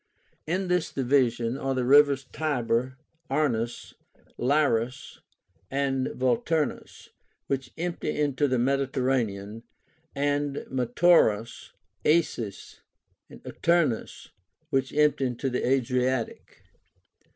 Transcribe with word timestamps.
In 0.47 0.67
this 0.67 0.91
division 0.91 1.59
are 1.59 1.75
the 1.75 1.85
rivers 1.85 2.25
Tiber, 2.33 2.97
Arnus, 3.29 3.93
Liris, 4.35 5.19
and 5.69 6.07
Volturnus, 6.07 7.09
which 7.45 7.71
empty 7.77 8.19
into 8.19 8.47
the 8.47 8.57
Mediterranean, 8.57 9.61
and 10.15 10.55
the 10.55 10.65
Metaurus, 10.71 11.73
Aesis, 12.03 12.79
and 13.29 13.43
Aternus, 13.45 14.29
which 14.71 14.91
empty 14.91 15.23
into 15.27 15.51
the 15.51 15.63
Adriatic. 15.69 16.63